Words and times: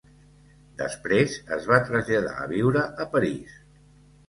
Després 0.79 1.35
es 1.59 1.69
va 1.73 1.79
traslladar 1.91 2.33
a 2.41 2.49
viure 2.55 2.85
a 3.05 3.09
París. 3.15 3.57